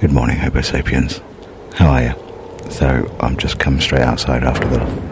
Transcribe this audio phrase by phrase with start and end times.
[0.00, 1.20] Homo sapiens.
[1.74, 2.70] How are you?
[2.70, 5.02] So I'm just come straight outside after the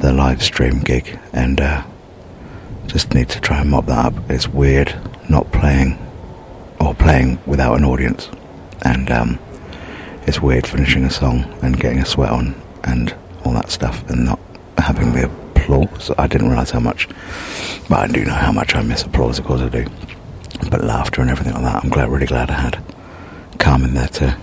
[0.00, 1.84] the live stream gig, and uh,
[2.86, 4.14] just need to try and mop that up.
[4.28, 4.94] It's weird
[5.28, 5.96] not playing
[6.80, 8.28] or playing without an audience,
[8.82, 9.38] and um,
[10.26, 13.14] it's weird finishing a song and getting a sweat on and
[13.44, 14.40] all that stuff, and not
[14.76, 16.10] having the applause.
[16.18, 17.08] I didn't realise how much,
[17.88, 19.38] but I do know how much I miss applause.
[19.38, 19.86] Of course I do,
[20.68, 21.84] but laughter and everything like that.
[21.84, 22.93] I'm glad, really glad I had
[23.64, 24.36] Carmen there to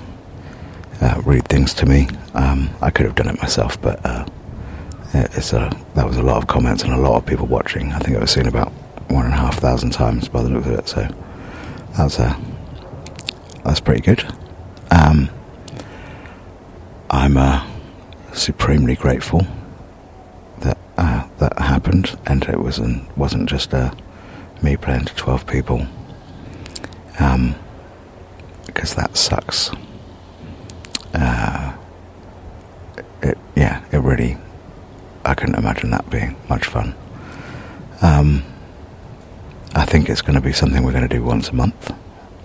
[1.00, 2.08] uh, read things to me.
[2.34, 4.26] Um, I could have done it myself, but uh,
[5.14, 7.92] it's a that was a lot of comments and a lot of people watching.
[7.92, 8.72] I think it was seen about
[9.12, 10.88] one and a half thousand times by the look of it.
[10.88, 11.08] So
[11.96, 12.36] that's a
[13.64, 14.26] that's pretty good.
[14.90, 15.30] Um,
[17.12, 17.64] I'm uh,
[18.34, 19.46] supremely grateful
[20.62, 23.94] that uh, that happened, and it wasn't wasn't just uh,
[24.64, 25.86] me playing to twelve people.
[27.20, 27.54] Um,
[28.82, 29.70] because that sucks.
[31.14, 31.78] Uh,
[33.22, 34.36] it yeah, it really.
[35.24, 36.96] I couldn't imagine that being much fun.
[38.02, 38.44] Um,
[39.76, 41.94] I think it's going to be something we're going to do once a month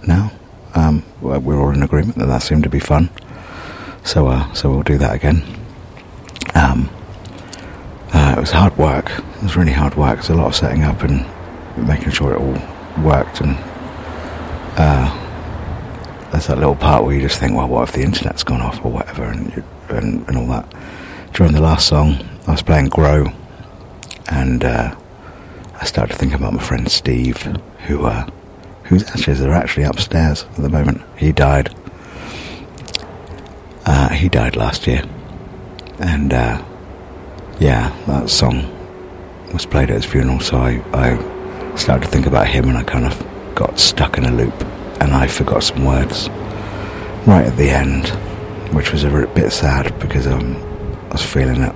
[0.06, 0.30] now.
[0.74, 3.08] Um, we're all in agreement that that seemed to be fun,
[4.04, 5.42] so uh, so we'll do that again.
[6.54, 6.90] Um,
[8.12, 9.08] uh, it was hard work.
[9.10, 10.16] It was really hard work.
[10.16, 11.24] There's a lot of setting up and
[11.88, 13.56] making sure it all worked and.
[14.78, 15.22] Uh,
[16.30, 18.84] there's that little part where you just think, well, what if the internet's gone off
[18.84, 20.72] or whatever, and you, and, and all that.
[21.32, 23.26] During the last song, I was playing Grow,
[24.28, 24.96] and uh,
[25.80, 27.36] I started to think about my friend Steve,
[27.86, 28.28] who uh,
[28.84, 31.02] whose ashes are actually upstairs at the moment.
[31.16, 31.74] He died.
[33.84, 35.02] Uh, he died last year,
[35.98, 36.64] and uh,
[37.60, 38.72] yeah, that song
[39.52, 40.40] was played at his funeral.
[40.40, 44.24] So I, I started to think about him, and I kind of got stuck in
[44.24, 44.54] a loop
[45.00, 46.28] and I forgot some words
[47.26, 48.08] right at the end,
[48.74, 50.56] which was a bit sad because um,
[51.10, 51.74] I was feeling it.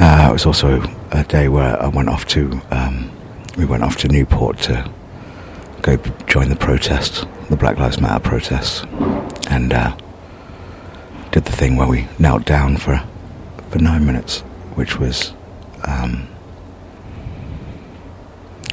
[0.00, 0.82] Uh, it was also
[1.12, 3.10] a day where I went off to um,
[3.56, 4.90] we went off to Newport to
[5.82, 5.96] go
[6.26, 8.84] join the protest, the Black Lives Matter protest,
[9.48, 9.96] and uh,
[11.30, 13.02] did the thing where we knelt down for
[13.70, 14.40] for nine minutes,
[14.74, 15.32] which was
[15.84, 16.26] um,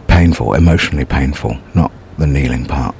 [0.07, 2.95] painful, emotionally painful, not the kneeling part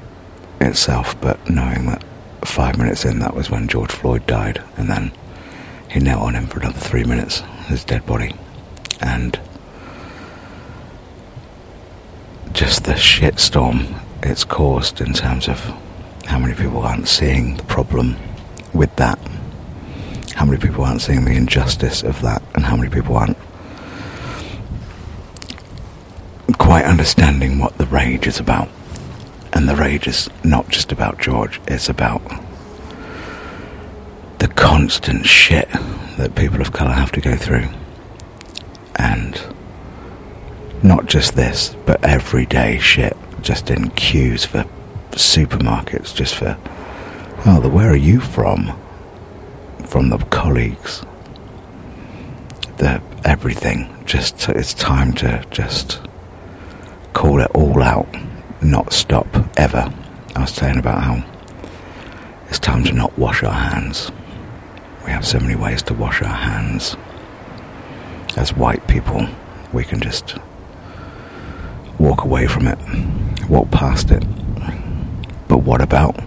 [0.60, 2.04] itself, but knowing that
[2.44, 5.12] five minutes in, that was when George Floyd died, and then
[5.90, 8.34] he knelt on him for another three minutes, his dead body,
[9.02, 9.40] and
[12.54, 15.60] just the shitstorm it's caused in terms of
[16.26, 18.16] how many people aren't seeing the problem
[18.74, 19.20] with that,
[20.36, 23.38] how many people aren't seeing the injustice of that, and how many people aren't
[26.58, 28.70] quite understanding what the rage is about.
[29.54, 32.22] And the rage is not just about George, it's about
[34.40, 35.70] the constant shit
[36.18, 37.68] that people of colour have to go through.
[38.96, 39.42] And
[40.84, 44.66] not just this, but everyday shit, just in queues for
[45.12, 46.58] supermarkets, just for,
[47.46, 48.78] oh, the where are you from?
[49.86, 51.04] From the colleagues.
[52.78, 53.94] The everything.
[54.06, 56.00] Just, it's time to just
[57.14, 58.08] call it all out
[58.62, 59.26] not stop
[59.62, 59.94] ever.
[60.36, 61.24] I was saying about how
[62.48, 64.12] it's time to not wash our hands.
[65.06, 66.98] We have so many ways to wash our hands.
[68.36, 69.28] As white people,
[69.72, 70.36] we can just
[72.00, 72.80] walk away from it,
[73.48, 74.24] walk past it.
[75.48, 76.20] But what about?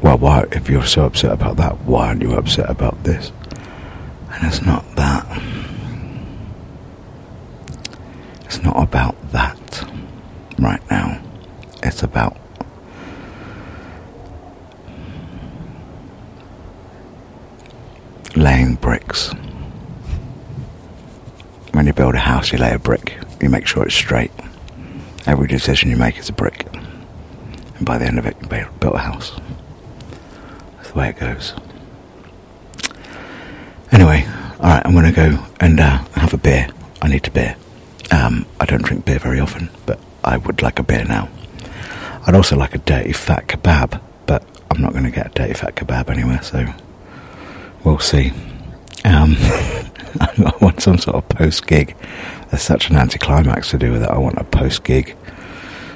[0.00, 3.32] Well, why, if you're so upset about that, why aren't you upset about this?
[4.30, 5.26] And it's not that.
[8.44, 9.88] It's not about that
[10.60, 11.20] right now.
[12.02, 12.36] About
[18.34, 19.32] laying bricks.
[21.72, 23.16] When you build a house, you lay a brick.
[23.40, 24.32] You make sure it's straight.
[25.26, 26.66] Every decision you make is a brick.
[27.76, 28.48] And by the end of it, you
[28.80, 29.32] built a house.
[30.76, 31.54] That's the way it goes.
[33.92, 34.26] Anyway,
[34.58, 36.68] alright, I'm to go and uh, have a beer.
[37.00, 37.56] I need a beer.
[38.10, 41.28] Um, I don't drink beer very often, but I would like a beer now.
[42.26, 45.54] I'd also like a dirty fat kebab, but I'm not going to get a dirty
[45.54, 46.66] fat kebab anywhere, so
[47.84, 48.32] we'll see.
[49.04, 49.36] Um,
[50.20, 51.96] I want some sort of post gig.
[52.50, 54.08] There's such an anticlimax to do with it.
[54.08, 55.16] I want a post gig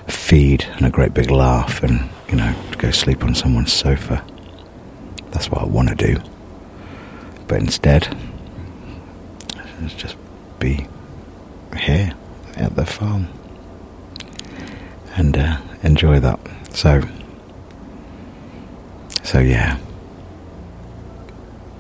[0.09, 4.25] feed and a great big laugh and, you know, to go sleep on someone's sofa.
[5.31, 6.21] That's what I want to do.
[7.47, 8.17] But instead,
[9.97, 10.17] just
[10.59, 10.87] be
[11.77, 12.15] here
[12.57, 13.29] at the farm
[15.17, 16.39] and uh, enjoy that.
[16.73, 17.03] So,
[19.23, 19.79] So, yeah.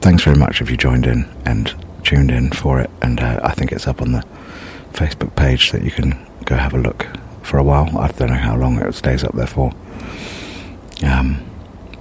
[0.00, 1.72] Thanks very much if you joined in and
[2.02, 2.90] tuned in for it.
[3.02, 4.24] And uh, I think it's up on the
[4.92, 7.06] Facebook page that you can go have a look
[7.42, 7.96] for a while.
[7.98, 9.72] I don't know how long it stays up there for.
[11.04, 11.44] Um,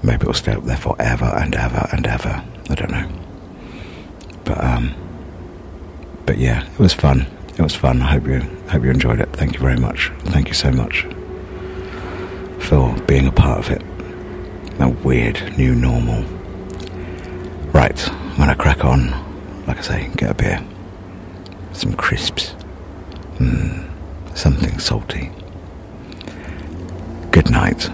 [0.01, 2.44] maybe it'll stay up there forever and ever and ever.
[2.69, 3.08] I don't know.
[4.46, 4.96] But um,
[6.25, 7.28] but yeah, it was fun.
[7.58, 8.01] It was fun.
[8.01, 9.30] I hope you hope you enjoyed it.
[9.34, 10.12] Thank you very much.
[10.25, 11.06] Thank you so much
[12.65, 13.81] for being a part of it.
[14.79, 16.23] That weird new normal.
[17.71, 19.12] Right, I'm gonna crack on.
[19.67, 20.65] Like I say, get a beer,
[21.73, 22.56] some crisps,
[23.38, 23.88] mm,
[24.35, 25.31] something salty.
[27.31, 27.89] Good night.